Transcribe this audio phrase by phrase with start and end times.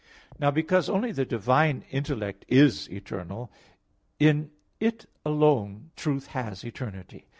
[0.39, 3.51] Now because only the divine intellect is eternal,
[4.17, 7.27] in it alone truth has eternity.